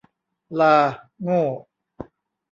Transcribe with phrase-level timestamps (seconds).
[0.59, 0.75] ลา
[1.21, 1.41] โง่